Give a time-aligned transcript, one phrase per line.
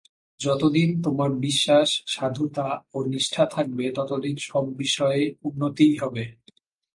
[0.39, 6.23] যতদিন তোমাদের বিশ্বাস, সাধুতা ও নিষ্ঠা থাকবে, ততদিন সব বিষয়ে উন্নতিই হবে।